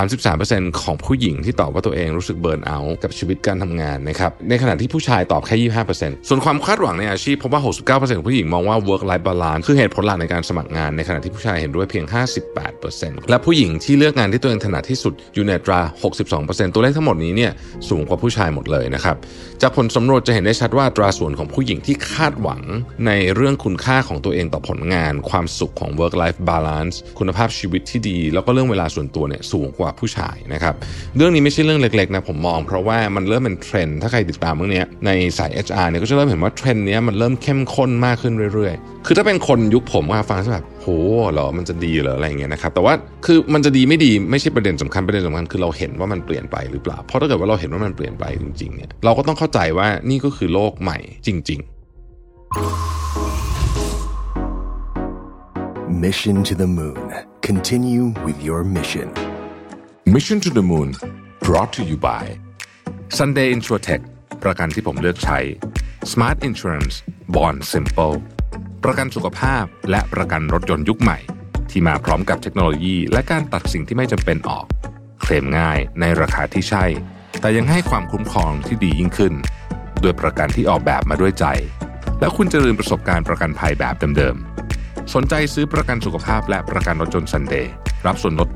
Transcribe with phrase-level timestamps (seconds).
[0.00, 5.56] 33%ของผู้หญิงที่ตอบว่าตัวเองรู้สึกเบิร์นเอาท์กับชีวิตการทำงานนะครับในขณะที่ผู้ชายตอบแค่
[5.92, 12.04] 25%ส่วนความคาดหวังในอาชีพพบว่า 69%ของผู้หญิงมองว่า work life balance คือเหตุผลหลักในการสมัครงาน ในขณะที่ผู้ชายเห็นด้วยเพียง
[12.66, 15.80] 58%และผู้หญิงที่เลือกงานที่ตัวเองถนัดที่สุดอยู่ในตรา
[16.28, 17.52] 62%ตัวเลขทั้งหมดนี้เนี่ย
[17.88, 19.16] สูงกว่าผู้ชายหมดเลยนะครับ
[19.62, 22.60] จากผลสำรวจจะเห็นได้ชัดว่าตราส่วนของผู้หญิงที่คาดหวัง
[23.06, 30.74] ในเรื่องคุณค่าของตัวเองต่อผลงาน ความสุขของ work life balance คุณภาพชีวิตที่ดี แล้วก็เรื่องเวลาส่วนตัวเนี่ยสูงกว่าผู้ชายนะครับ
[31.16, 40.86] เรื่องนี้ไม่ใช่เรื่องเล็กๆนะผมมอง เพราะว่ามันเริ่มเป็นเทรนด์ถ้าใครติดตามเรื่องนี้ในสาย HR เนี่ยก็จะเริ่มเห็นว่าเทรนด์นี้มันเริ่มเข้มข้นมากขึ้นเรื่อยๆ คือถ้าเป็นคนยุคผมก็ฟังแบบโห
[41.34, 42.94] หรอมันจะดีเหรออะไรเงี้ยนะครับแต่ว่า
[43.26, 51.72] คือมันจะดีไม่ดีไม่ใช่ประเด็นสำคัญประเด็นสำคัญคือเราเห็นว่ามันเปลี่ยนไปหรือเปล่า เพราะถ้าเกิดว่าเราเห็นว่ามันเปลี่ยนไปจริงๆเนี่ยเราก็ต้องเข้าใจว่านี่ก็คือโลกใหม่จริง ๆ
[56.04, 57.02] Mission to the Moon
[57.48, 59.08] Continue with your mission
[60.04, 60.96] Mission to the Moon
[61.40, 62.24] brought to you by
[63.08, 64.02] Sunday Insurtech
[64.42, 65.38] ประกันที่ผมเลือกใช้
[66.12, 66.94] Smart Insurance
[67.34, 68.16] Bond Simple
[68.84, 71.18] ประกันสุขภาพและประกันรถยนต์ยุคใหม่
[71.70, 74.66] ที่มาพร้อมกับเทคโนโลยี และการตัดสิ่งที่ไม่จำเป็นออก
[75.20, 76.84] เคลมง่ายในราคาที่ใช่
[77.40, 79.34] แต่ยังให้ความคุ้มครองที่ดียิ่งขึ้น
[80.02, 81.46] ด้วยประกันที่ออกแบบมาด้วยใจ
[82.20, 87.72] แล้วคุณจะลืมประสบการณ์ประกันภัยแบบเดิมๆสนใจซื้อประกันสุขภาพและประกันรถยนต์ซันเดย์
[88.06, 88.48] รับส่วนลด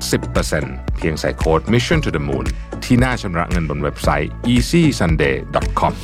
[0.44, 2.47] 10%เพียงใส่โค้ด mission to the moon
[2.84, 5.94] ที่หน้าชำระเงินบนเว็บไซต์ easysunday.com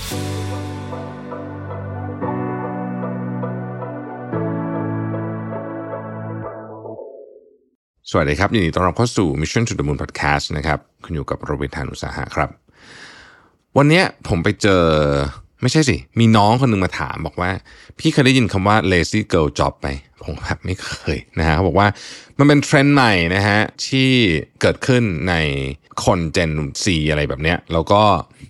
[8.10, 12.50] สวัสดีครับยินดีต้อนรับเข้าสู่ Mission to the Moon Podcast นะครับคุณอยู่กับโรเบินทานุสาหะครับ
[13.76, 14.82] วันนี้ผมไปเจอ
[15.62, 17.50] ไม่ใช่สิ มีน้องคนหนึ่งมาถามบอกว่า
[17.98, 19.88] พี่เคยได้ยินคำว่า lazy girl job ไหม
[20.24, 21.88] ผมแบบไม่เคยนะฮะเขาบอกว่า
[22.38, 24.08] มันเป็นเทรนด์ใหม่นะฮะที่
[24.60, 25.34] เกิดขึ้นใน
[26.04, 26.50] คนเจน
[26.82, 28.02] ซีอะไรแบบเนี้ยแล้วก็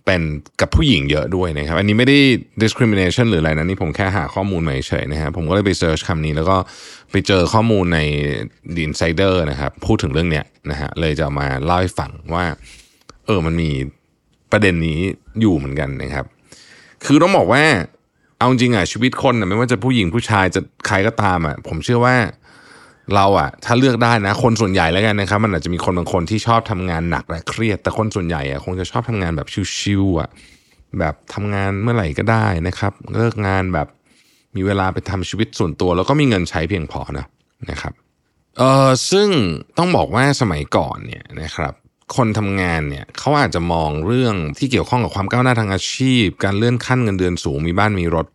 [0.07, 0.23] เป็น
[0.61, 2.19] กับผู้หญิงเยอะด้วยนะครับ อันนี้ไม่ได้
[2.63, 6.57] discrimination หรืออะไรนะนี่ผมแค่หาข้อมูลมาเฉยนะฮะผมก็เลยไปเซิร์ชคำนี้แล้วก็
[7.11, 8.01] ไปเจอข้อมูลใน
[8.75, 12.45] The Insider นะครับ พูดถึงเรื่องเนี้ยนะฮะเลยจะมาเล่าให้ฟังว่า
[13.27, 13.71] เออมันมี
[14.53, 15.01] ประเด็นนี้
[15.41, 16.27] อยู่เหมือนกันนะครับ
[17.05, 17.65] คือต้องบอกว่า
[18.43, 22.17] เอาจริงอะชีวิตคนอะไม่ว่าจะผู้หญิงผู้ชายจะใครก็ตามอะผมเชื่อว่า
[23.15, 29.49] เราอะถ้าเลือกได้นะ คนส่วนใหญ่แล้วกันนะครับ มันอาจจะมีคนบางคนที่ชอบทำงานหนักและเครียด แต่คนส่วนใหญ่อะคงจะชอบทำงานแบบ
[29.79, 30.29] ชิวๆอะ
[30.99, 33.89] แบบทำงานเมื่อไหร่ก็ได้นะครับ เลิกงานแบบ
[34.57, 37.27] มีเวลาไปทำชีวิตส่วนตัว แล้วก็มีเงินใช้เพียงพอนะ
[37.71, 37.93] นะครับ
[38.59, 39.29] เออซึ่ง
[39.79, 41.75] ต้องบอกว่าสมัยก่อนเนี่ยนะครับ
[42.17, 48.27] คนทำงานเนี่ยเขาอาจจะมองเรื่องที่เกี่ยวข้องกับความก้าวหน้าทางอาชีพ การเลื่อนขั้นเงินเดือนสูงมีบ้านมีรถ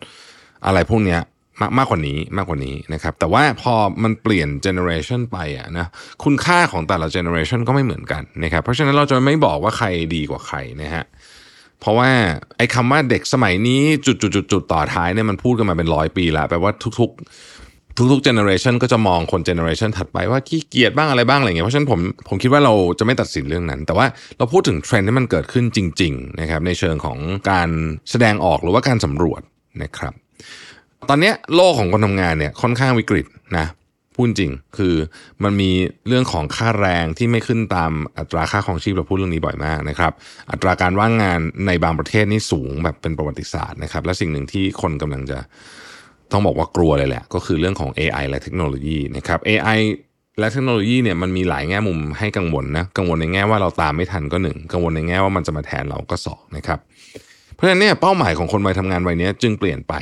[0.66, 1.22] อะไรพวกเนี้ย
[1.62, 3.74] มากมากกว่านี้มากกว่านี้นะครับ แต่ว่าพอ
[4.04, 5.88] มันเปลี่ยนเจเนอเรชันไปอะนะ
[6.24, 11.06] คุณค่าของแต่ละเจเนอเรชันก็ไม่เหมือนกันนะครับ เพราะฉะนั้นเราจะไม่บอกว่าใครดีกว่าใครนะฮะ
[11.80, 12.10] เพราะว่า
[12.58, 17.67] ไอ้คำว่าเด็กสมัยนี้จุดจุดจุดจุดต่อท้ายเนี่ยมันพูดกันมาเป็นร้อยปีแล้วแปลว่าทุกๆ
[17.97, 24.06] ทุกๆ generation ก็จะมองคน generation ถัดไปว่าขี้เกียจบ้างอะไรบ้างอะไรเงี้ยเพราะฉะนั้นผมผมคิดว่าเราจะไม่ตัดสินเรื่องนั้น แต่ว่า
[24.38, 27.18] เราพูดถึงเทรนด์ที่มันเกิดขึ้นจริงๆนะครับในเชิงของ
[27.52, 27.69] การ
[28.09, 29.41] แสดงออกหรือว่าการสำรวจ
[29.84, 30.13] นะครับ
[31.09, 33.25] ตอนนี้โลกของคนทำงานเนี่ยค่อนข้างวิกฤต
[33.57, 33.68] นะ
[34.16, 34.96] พูดจริงคือ
[35.44, 35.72] มันมี
[36.07, 40.12] เรื่องของค่าแรงที่ไม่ขึ้นตามอัตราค่าครองชีพเราพูดเรื่องนี้บ่อยมากนะครับ
[40.52, 45.40] อัตราการว่างงานในบางประเทศนี่สูงแบบเป็นประวัติศาสตร์นะครับ และสิ่งหนึ่งที่คนกำลังจะ
[46.32, 49.80] ต้องบอกว่ากลัวเลยแหละ ก็คือเรื่องของ AI และเทคโนโลยีนะครับ AI
[50.40, 56.80] และเทคโนโลยีเนี่ยมันมีหลายแง่มุมให้กังวลนะกังวลในแง่ว่าเราตามไม่ทันก็หนึ่งกังวลในแง่ว่ามันจะมาแทนเราก็สองนะครับ
[57.54, 59.94] เพราะฉะนั้นเนี่ยเป้าหมายของคนวัยทำงานวัยนี้จึงเปลี่ยนไป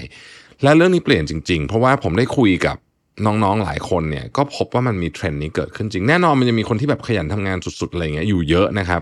[0.64, 2.78] และเรื่องนี้เปลี่ยนจริง ๆ เพราะว่าผมได้คุยกับ
[3.26, 9.02] น้องๆหลายคนเนี่ยก็พบว่ามันมีเทรนด์นี้เกิดขึ้นจริง แน่นอนมันจะมีคนที่แบบขยันทำงานสุดๆอะไรเงี้ยอยู่เยอะนะครับ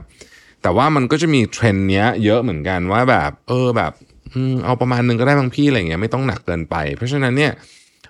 [0.61, 3.91] แต่ว่ามันก็จะมีเทรนด์เนี้ยเยอะเหมือนกันว่าแบบเออแบบ
[4.65, 7.51] เอาประมาณนึงก็ได้บางพี่อะไรเงี้ยไม่ต้องหนักเกินไป เพราะฉะนั้นเนี่ย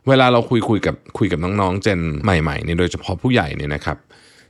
[0.07, 3.97] เวลาเราคุยคุยกับคุยกับน้องๆเจนใหม่ๆเนี่ยโดยเฉพาะผู้ใหญ่เนี่ยนะครับ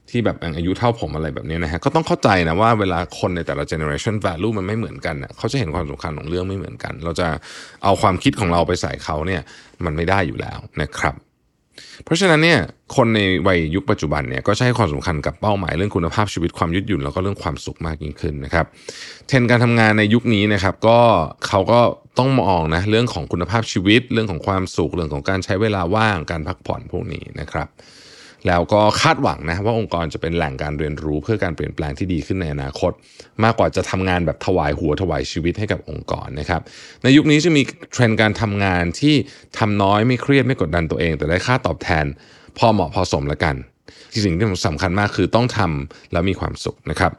[0.09, 7.28] ที่แบบอายุเท่าผมอะไรแบบนี้นะฮะก็ต้องเข้าใจนะว่าเวลาคนในแต่ละเจเนอเรชัน value มันไม่เหมือนกันนะเขาจะเห็นความสำคัญของเรื่องไม่เหมือนกัน เราจะ
[7.84, 9.41] เอาความคิดของเราไปใส่เขาเนี่ย
[9.85, 11.16] มันไม่ได้อยู่แล้วนะครับ
[12.03, 12.59] เพราะฉะนั้นเนี่ย
[12.96, 18.66] คนในวัยยุคปัจจุบันเนี่ยก็ใช้ความสำคัญกับเป้าหมายเรื่องคุณภาพชีวิตความยืดหยุ่นแล้วก็เรื่องความสุขมากยิ่งขึ้นนะครับ
[19.28, 20.99] เทรนการทำงานในยุคนี้นะครับก็
[21.47, 21.79] เขาก็
[22.20, 27.67] ต้องมองนะเรื่องของคุณภาพชีวิต เรื่องของความสุขเรื่องของการใช้เวลาว่างการพักผ่อนพวกนี้นะครับ
[28.47, 32.91] แล้วก็คาดหวังนะว่าองค์กรจะเป็นแหล่งการเรียนรู้เพื่อการเปลี่ยนแปลงที่ดีขึ้นในอนาคต
[33.43, 36.61] มากกว่าจะทำงานแบบถวายหัวถวายชีวิตให้กับองค์กรนะครับ
[37.03, 37.61] ในยุคนี้จะมี
[37.91, 39.16] เทรนด์การทำงานที่
[39.57, 42.05] ทำน้อยไม่เครียดไม่กดดันตัวเอง แต่ได้ค่าตอบแทน
[42.57, 43.55] พอเหมาะพอสมละกัน
[44.11, 47.11] ที่สิ่งที่สำคัญมากคือต้องทแล้วมีความสุขนะครับ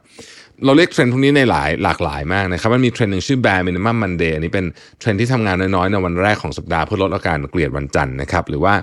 [0.65, 4.67] เราเรียกเทรนด์พวกนี้ในหลายหลากหลายมากนะครับ มันมีเทรนด์หนึ่งชื่อ bare minimum Monday อันนี้เป็น
[5.01, 8.75] เทรนด์ที่ทำงานน้อยๆในวันแรกของสัปดาห์เพื่อลดอาการเกลียดวันจันทร์นะครับ หรือว่า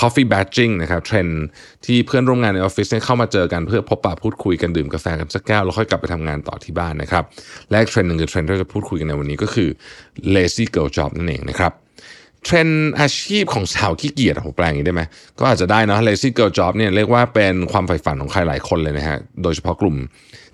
[0.00, 1.42] coffee badging นะครับเทรนด์
[1.86, 7.24] ที่เพื่อนร่วมงานในออฟฟิศเข้ามาเจอกันเพื่อพบปะพูดคุยกันดื่มกาแฟกันสักแก้วแล้วค่อยกลับไปทำงานต่อที่บ้านนะครับ
[7.70, 9.68] และเทรนด์หนึ่งคือเทรนด์ที่เราจะพูดคุยกันในวันนี้ก็คือ
[10.34, 11.72] lazy girl job นั่นเองนะครับ
[12.44, 15.02] เทรนด์อาชีพของสาวขี้เกียจผมแปลงอย่างนี้ได้ไหม
[15.38, 19.96] ก็อาจจะได้นะ lazy girl job เนี่ยเรียกว่าเป็นความใฝ่ฝันของใครหลายคนเลยนะฮะโดยเฉพาะกลุ่ม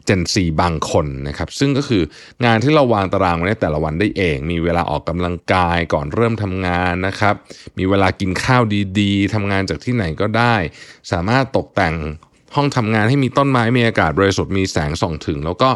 [0.09, 2.03] Gen Z บางคนนะครับซึ่งก็คือ
[2.45, 7.35] งานที่เราวางตารางไว้ในแต่ละวันได้เอง มีเวลาออกกำลังกายก่อนเริ่มทำงานนะครับ
[7.79, 8.62] มีเวลากินข้าว
[9.01, 10.55] ดีๆทำงานจากที่ไหนก็ได้
[11.12, 11.95] สามารถตกแต่ง
[12.55, 15.71] ห้องทำงานให้มีต้นไม้มีอากาศบริสุทธิ์มีแสงส่องถึง แล้วก็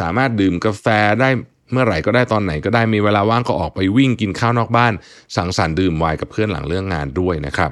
[0.00, 0.86] สามารถดื่มกาแฟ
[1.20, 1.30] ได้
[1.72, 4.92] เมื่อไหร่ก็ได้ตอนไหนก็ได้มีเวลาว่างก็ออกไปวิ่งกินข้าวนอกบ้าน
[5.36, 7.70] สังสรรค์ดื่มไวน์กับเพื่อนหลังเรื่องงานด้วยนะครับ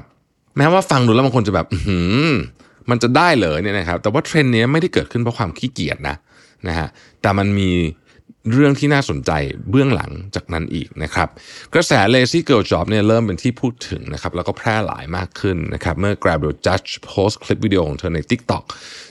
[0.57, 2.31] แม้ว่าฟังดูแล้วบางคนจะแบบหืม
[2.91, 6.17] มันจะได้เหรอเนี่ยนะครับ แต่ว่าเทรนด์นี้ไม่ได้เกิดขึ้นเพราะความขี้เกียจนะ
[6.69, 6.89] นะฮะ
[7.23, 7.71] แต่มันมี
[8.53, 9.31] เรื่องที่น่าสนใจ
[9.71, 11.29] เบื้องหลังจากนั้นอีกนะครับ
[11.75, 18.65] กระแส lazy girl job เนี่ยเริ่มเป็นที่พูดถึงนะครับแล้วก็แพร่หลายมากขึ้นนะครับ เมื่อ Gabrielle Judge โพสต์คลิปวิดีโอของเธอใน TikTok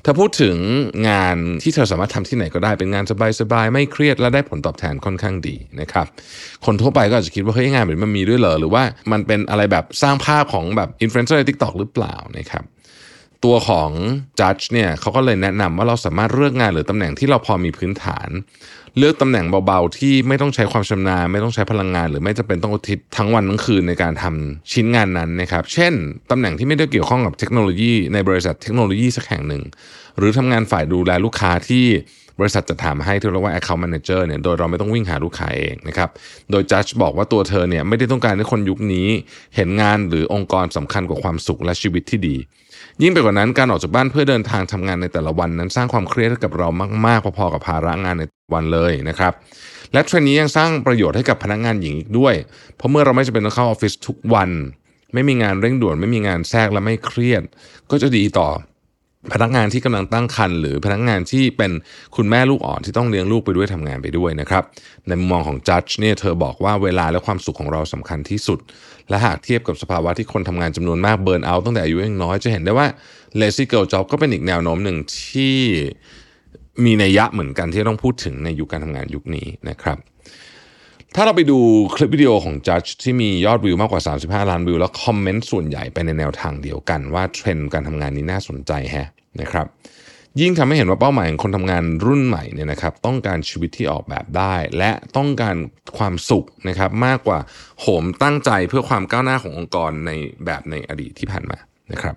[0.04, 0.56] เธอพูดถึง
[1.10, 3.06] งานที่เธอสามารถทำที่ไหนก็ได้เป็นงาน
[3.40, 6.08] สบายๆ ไม่เครียดและได้ผลตอบแทนค่อนข้างดีนะครับ
[6.66, 12.64] คนทั่วไปก็อาจจะคิดว่าเฮ้ยงานแบบนี้มันมีด้วยเหรอหรือว่ามันเป็นอะไรแบบสร้างภาพของแบบอินฟลูเอนเซอร์ใน TikTok หรือเปล่านะครับ
[13.46, 13.92] ตัวของ
[14.40, 18.30] จัดเนี่ยเขาก็เลยแนะนำว่าเราสามารถเลือกงานหรือตำแหน่งที่เราพอมีพื้นฐาน
[18.98, 25.94] เลือกตำแหน่งเบาๆ ที่ไม่ต้องใช้ความชำนาญ ไม่ต้องใช้พลังงาน หรือไม่จำเป็นต้องอุทิศทั้งวันทั้งคืนในการทำชิ้นงานนั้นนะครับเช่น
[26.32, 29.64] ตำแหน่งที่ไม่ได้เกี่ยวข้องกับเทคโนโลยีในบริษัทเทคโนโลยีสักแห่งหนึ่ง
[30.18, 31.86] หรือทำงานฝ่ายดูแลลูกค้าที่
[32.42, 36.10] บริษัทจะถามให้ที่เรียกว่า account manager เนี่ยโดยเราไม่ต้องวิ่งหาลูกค้าเองนะครับ
[36.52, 39.08] โดยจัดบอกว่าตัวเธอเนี่ยไม่ได้ต้องการให้คนยุคนี้
[39.56, 42.38] เห็นงานหรือองค์กรสำคัญกว่าความสุขและชีวิตที่ดี
[43.02, 46.68] ยิ่งไปกว่านั้นการออกจากบ้านเพื่อเดินทางทำงานในแต่ละวันนั้นสร้างความเครียดให้กับเรา
[47.06, 48.24] มาก ๆ พอๆกับภาระงานใน
[48.54, 49.34] วันเลยนะครับ
[49.94, 52.36] และเทรนนี้ยังสร้างประโยชน์ให้กับพนักงานหญิงอีกด้วย
[52.76, 54.50] เพราะเมื่อเราไม่จำเป็นต้องเข้าออฟฟิศทุกวัน
[55.14, 57.44] ไม่มีงานเร่งด่วน ไม่มีงานแทรกและไม่เครียด
[57.92, 58.50] ก็จะดีต่อ
[59.34, 61.72] พนักงานที่กำลังตั้งครรภ์หรือพนักงานที่เป็น
[62.16, 64.64] คุณแม่ลูกอ่อนที่ต้องเลี้ยงลูกไปด้วยทำงานไปด้วยนะครับ
[65.08, 68.60] ในมุมมองของจัดเนี่ยเธอบอกว่าเวลาและความสุขของเราสำคัญที่สุด
[69.10, 72.88] และหากเทียบกับสภาวะที่คนทำงานจำนวนมากเบิร์นเอาตั้งแต่อายุยังน้อยจะเห็นได้ว่า
[73.40, 74.98] lazy girl job ก็เป็นอีกแนวโน้มหนึ่ง
[75.30, 75.56] ที่
[76.84, 79.98] มีนัยยะเหมือนกันที่ต้องพูดถึงในยุคการทำงานยุคนี้นะครับ
[81.16, 81.60] ถ้าเราไปดู
[81.96, 89.10] คลิปวิดีโอของ Judge ที่มียอดวิวมากกว่า 35 ล้านวิว แล้วคอมเมนต์ส่วนใหญ่ไปในแนวทางเดียวกันว่าเทรนด์การทำงานนี้น่าสนใจแฮะ
[89.42, 89.66] นะครับ
[90.42, 95.56] ยิ่งทำให้เห็นว่าเป้าหมายของคนทำงานรุ่นใหม่เนี่ยนะครับต้องการชีวิตที่ออกแบบได้ และต้องการ
[95.98, 97.40] ความสุขนะครับมากกว่า
[97.82, 100.12] โหมตั้งใจเพื่อความก้าวหน้าขององค์กรใน
[100.46, 101.58] แบบในอดีตที่ผ่านมา
[101.94, 102.16] นะครับ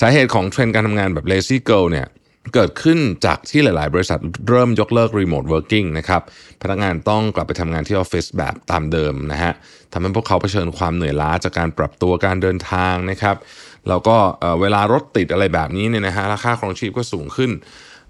[0.00, 2.06] สาเหตุของเทรนด์การทำงานแบบ lazy girl เนี่ย
[2.54, 6.22] เกิดขึ้นจากที่หลาย ๆ บริษัทเริ่มยกเลิก remote working นะครับ
[6.62, 9.52] พนักงานต้องกลับไปทำงานที่ออฟฟิศแบบตามเดิมนะฮะ
[9.92, 13.36] ทำให้พวกเขาเผชิญความเหนื่อยล้าจากการปรับตัวการเดินทางนะครับ
[13.88, 14.16] แล้วก็
[14.60, 17.50] เวลารถติดอะไรแบบนี้เนี่ยนะฮะราคาครองชีพก็สูงขึ้น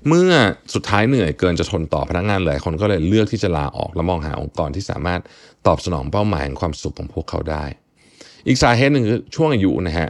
[0.08, 0.30] เมื่อ
[0.74, 5.20] สุดท้ายเหนื่อยเกินจะทนต่อพนักงานหลายคนก็เลยเลือกที่จะลาออกและมองหาองค์กรที่สามารถ
[5.66, 7.64] ตอบสนองเป้าหมายของความสุขของพวกเขาได้
[8.46, 10.08] อีกสาเหตุหนึ่งคือช่วงอายุนะฮะ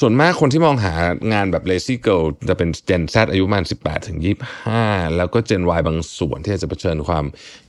[0.00, 0.94] ส่วนมากคนที่มองหา
[1.32, 4.18] งานแบบ lazy girl จะเป็น Gen Z อายุประมาณ 18 ถึง
[4.66, 7.24] 25 แล้วก็ Gen Y บางส่วนที่จะเผชิญความ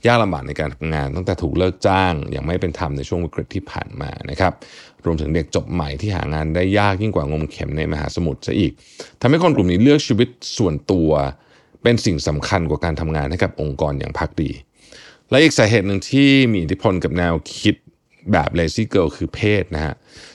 [0.06, 4.52] ยากลำบากในการทำงาน ตั้งแต่ถูกเลิกจ้าง อย่างไม่เป็นธรรมในช่วงวิกฤตที่ผ่านมานะครับ
[5.04, 8.72] รวมถึงเด็กจบใหม่ที่หางานได้ยากยิ่งกว่างมเข็มในมหาสมุทรซะอีก
[9.20, 10.28] ทำให้คนกลุ่มนี้เลือกชีวิต
[10.58, 11.10] ส่วนตัว
[11.82, 14.50] เป็นสิ่งสำคัญกว่าการทำงานให้กับองค์กรอย่างพักดี
[15.30, 17.76] และอีกสาเหตุหนึ่งที่มีอิทธิพลกับแนวคิด
[18.32, 19.94] แบบ lazy girl คือเพศนะฮะ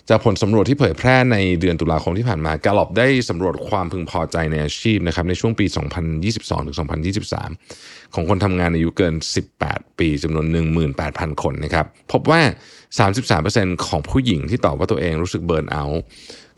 [0.09, 5.65] จากผลสำรวจที่เผยแพร่ในเดือนตุลาคมที่ผ่านมากาลอบได้สำรวจความพึงพอใจในอาชีพนะครับในช่วงปี
[6.15, 6.77] 2022ถึง
[7.49, 9.15] 2023 ของคนทำงานอายุเกิน
[9.57, 10.45] 18 ปีจำนวน
[10.95, 12.41] 18,000 คนนะครับ พบว่า
[13.13, 15.83] 33%ของผู้หญิงที่ตอบว่าตัวเองรู้สึกเบิร์นเอา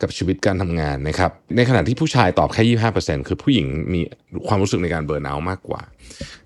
[0.04, 2.64] กับชีวิตการทำงานนะครับ ในขณะที่ผู้ชายตอบแค่
[2.96, 4.02] 25%คือผู้หญิงมี
[4.48, 5.82] ความรู้สึกในการเบิร์นเอามากกว่า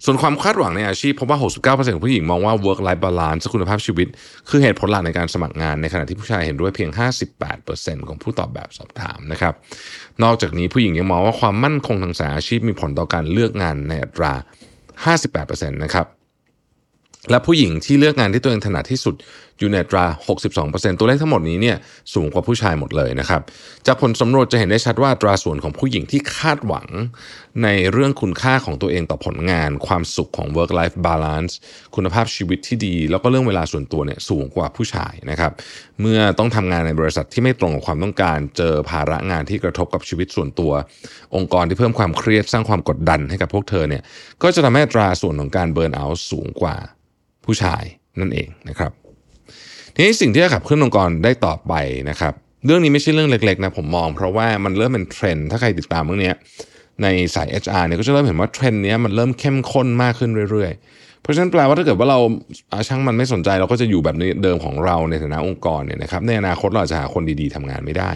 [0.06, 4.08] ส่วนความคาดหวังในอาชีพพบว่า 69%ของผู้หญิงมองว่า work life balance คุณภาพชีวิต
[4.50, 6.90] คือเหตุผลหลักในการสมัครงาน ในขณะที่ผู้ชายเห็นด้วยเพียง
[7.50, 9.54] 58%ของผู้ตอบแบบสอบถามนะครับ
[10.24, 14.34] นอกจากนี้ผู้หญิงยังมองว่าความมั่นคงทางสายอาชีพมีผลต่อการเลือกงานในอัตรา
[15.06, 16.08] 58%นะครับ
[17.32, 19.16] และผู้หญิงที่เลือกงานที่ตัวเองถนัดที่สุด
[19.60, 20.06] อยู่ในตรา
[20.56, 21.78] 62%ตัวเลขทั้งหมดนี้เนี่ย
[22.14, 23.42] สูงกว่าผู้ชายหมดเลยนะครับ
[23.88, 26.88] จากผลสำรวจจะเห็นได้ชัดว่าตราส่วนของผู้หญิงที่คาดหวัง
[27.64, 31.54] ในเรื่องคุณค่าของตัวเองต่อผลงาน ความสุขของ work life balance
[31.96, 35.52] คุณภาพชีวิตที่ดี แล้วก็เรื่องเวลาส่วนตัวเนี่ยสูงกว่าผู้ชายนะครับ
[36.02, 40.72] เมื่อต้องทำงานในบริษัทที่ไม่ตรงกับความต้องการเจอภาระงานที่กระทบกับชีวิตส่วนตัว
[41.36, 44.04] องค์กรที่เพิ่มความเครียดสร้างความกดดันให้กับพวกเธอเนี่ย
[44.44, 46.76] ก็จะทำให้อัตราส่วนของการ burnout สูงกว่า
[47.46, 47.84] ผู้ชาย
[48.20, 48.92] นั่นเองนะครับ
[50.00, 51.74] ทีนี้สิ่งที่จะขับเคลื่อนองค์กรได้ต่อไป
[52.10, 52.34] นะครับ
[52.66, 56.34] เรื่องนี้ไม่ใช่เรื่องเล็กๆนะผมมอง เพราะว่ามันเริ่มเป็นเทรนด์ถ้าใครติดตามเรื่องนี้
[57.04, 62.20] ในสาย HR เนี่ยก็จะเริ่มเห็นว่าเทรนด์นี้มันเริ่มเข้มข้นมากขึ้นเรื่อยๆ เพราะฉะนั้นแปลว่าถ้าเกิดว่าเรา
[62.88, 68.12] ช่างมันไม่สนใจเราก็จะอยู่แบบนี้เดิมของเราในฐานะองค์กรเนี่ยนะครับในอนาคตเราจะหาคนดีๆทำงานไม่ได้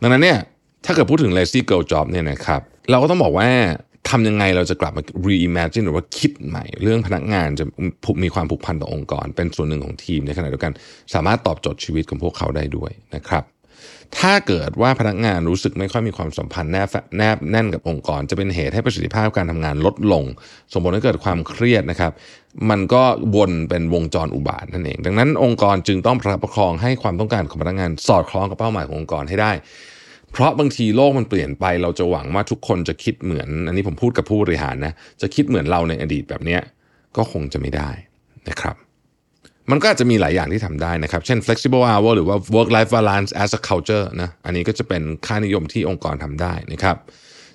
[0.00, 0.38] ดังนั้นเนี่ย
[0.84, 2.60] ถ้าเกิดพูดถึง lazy girl job เนี่ยนะครับ
[2.90, 3.48] เราก็ต้องบอกว่า
[4.10, 7.64] ทำยังไงเราจะกลับมา reimagine หรือว่าคิดใหม่ เรื่องพนักงานจะ
[8.22, 10.72] มีความผูกพันต่อองค์กร เป็นส่วนหนึ่งของทีมในขณะเดียวกัน
[11.14, 13.44] สามารถตอบโจทย์ชีวิตของพวกเขาได้ด้วยนะครับ
[14.18, 20.24] ถ้าเกิดว่าพนักงานรู้สึกไม่ค่อยมีความสัมพันธ์แนบแนบแน่นกับองค์กร จะเป็นเหตุให้ประสิทธิภาพการทำงานลดลง
[20.72, 22.12] ส่งผลให้เกิดความเครียดนะครับ
[22.70, 23.02] มันก็
[23.36, 29.52] วนเป็นวงจรอุบาทนั่นเอง ดังนั้นองค์กรจึงต้องประคับประคองให้ความต้องการของพนักงานสอดคล้องกับเป้าหมายขององค์กรให้ได้
[30.36, 36.58] เพราะบางทีโลกมันเปลี่ยนไป เราจะหวังว่าทุกคนจะคิดเหมือน อันนี้ผมพูดกับผู้บริหารนะ จะคิดเหมือนเราในอดีตแบบนี้
[37.16, 37.90] ก็คงจะไม่ได้
[38.48, 38.76] นะครับ
[39.70, 46.96] มันก็อาจจะมีหลายอย่างที่ทำได้นะครับ เช่น flexible hour หรือว่า work life balance as a culture นะ อันนี้ก็จะเป็นค่านิยมที่องค์กรทำได้นะครับ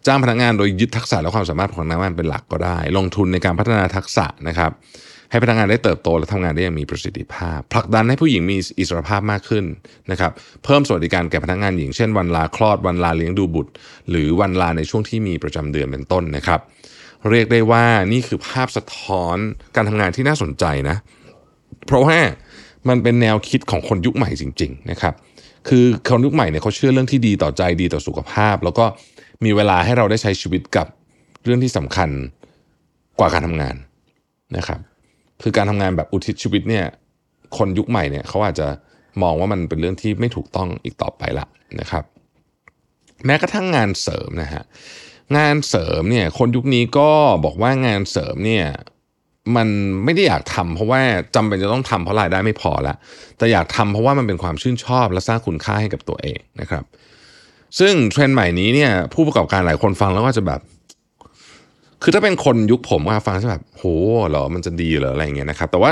[0.05, 4.71] จ้างพนักงานโดยยึดทักษะและความสามารถของพนักงานเป็นหลักก็ได้ ลงทุนในการพัฒนาทักษะนะครับ
[5.31, 9.65] ให้พนักงานได้เติบโตและทำงานได้อย่างมีประสิทธิภาพ ผลักดันให้ผู้หญิงมีอิสรภาพมากขึ้น
[10.11, 10.31] นะครับ
[10.63, 13.71] เพิ่มสวัสดิการแก่พนักงานหญิงเช่นวันลาคลอดวันลาเลี้ยงดูบุตร
[14.09, 16.59] หรือวันลาในช่วงที่มีประจำเดือนเป็นต้นนะครับ
[17.29, 19.37] เรียกได้ว่านี่คือภาพสะท้อน
[19.75, 20.97] การทำงานที่น่าสนใจนะ
[21.85, 22.17] เพราะว่า
[22.89, 25.13] มันเป็นแนวคิดของคนยุคใหม่จริง ๆ นะครับ
[25.69, 28.85] คือคนยุคใหม่เนี่ยเขาเชื่อเรื่องที่ดีต่อใจดีต่อสุขภาพ แล้วก็
[29.45, 30.87] มีเวลาให้เราได้ใช้ชีวิตกับ
[31.43, 32.09] เรื่องที่สำคัญ
[33.19, 33.75] กว่าการทำงาน
[34.57, 34.79] นะครับ
[35.43, 36.85] คือการทำงานแบบอุทิศชีวิตเนี่ย
[37.57, 38.67] คนยุคใหม่เนี่ยเขาอาจจะ
[39.21, 41.45] มองว่ามันเป็นเรื่องที่ไม่ถูกต้องอีกต่อไปละ
[41.79, 42.03] นะครับ
[43.25, 44.63] แม้กระทั่งงานเสริมนะฮะ
[45.37, 47.09] งานเสริมเนี่ยคนยุคนี้ก็
[47.45, 48.65] บอกว่างานเสริมเนี่ย
[49.55, 49.67] มัน
[50.03, 51.01] ไม่ได้อยากทำเพราะว่า
[51.35, 52.95] จำเป็นจะต้องทำเพราะรายได้ไม่พอละ
[53.37, 56.83] แต่อยากทำเพราะว่ามันเป็นความชื่นชอบและสร้างคุณค่าให้กับตัวเองนะครับ
[57.79, 60.61] ซึ่งเทรนด์ใหม่นี้เนี่ยผู้ประกอบการหลายคนฟังแล้วก็จะแบบ
[62.03, 63.83] คือถ้าเป็นคนยุคผมฟังใช่แบบโห
[64.29, 65.91] เหรอมันจะดีเหรออะไรอย่างเงี้ยนะครับ แต่ว่า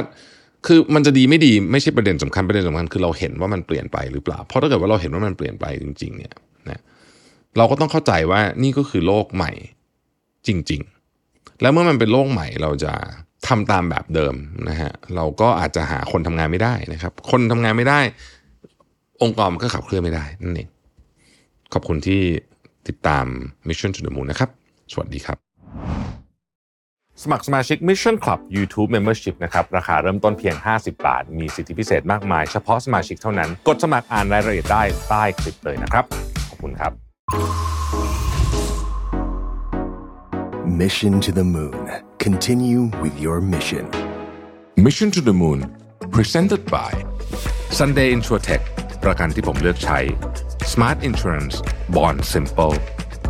[0.66, 6.34] คือมันจะดีไม่ดีไม่ใช่ประเด็นสำคัญประเด็นสำคัญคือเราเห็นว่ามันเปลี่ยนไปหรือเปล่า เพราะถ้าเกิดว่าเราเห็นว่ามันเปลี่ยนไปจริง ๆ เนี่ย
[6.70, 6.82] นะ
[7.58, 9.52] เราก็ต้องเข้าใจว่านี่ก็คือโลกใหม่
[10.48, 10.82] จริง
[11.22, 12.94] ๆ แล้วเมื่อมันเป็นโลกใหม่เราจะ
[13.48, 14.36] ทำตามแบบเดิม
[14.70, 18.00] นะฮะเราก็อาจจะหาคนทำงานไม่ได้นะครับ คนทำงานไม่ได้
[19.24, 20.70] องค์กรมันก็ขับเคลื่อนไม่ได้นั่นเอง
[21.74, 22.22] ขอบคุณที่
[22.88, 23.26] ติดตาม
[23.68, 24.50] Mission to the Moon นะครับ
[24.94, 25.49] สวัสดีครับ
[27.24, 36.06] สมัครสมาชิก Mission Club YouTube Membership นะครับ ราคาเริ่มต้นเพียง 50 บาท มีสิทธิพิเศษมากมาย เฉพาะสมาชิกเท่านั้น กดสมัครอ่านรายละเอียดได้ใต้คลิปเลยนะครับ
[36.50, 36.92] ขอบคุณครับ
[40.82, 41.80] Mission to the Moon
[42.26, 43.86] Continue with your mission
[44.86, 45.60] Mission to the Moon
[46.16, 46.92] Presented by
[47.80, 48.64] Sunday Insurtech
[49.04, 50.00] ประกันที่ผมเลือกใช้
[50.74, 51.56] Smart Insurance
[51.96, 52.76] Bond Simple